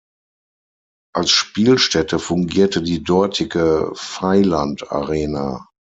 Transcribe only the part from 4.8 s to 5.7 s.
Arena.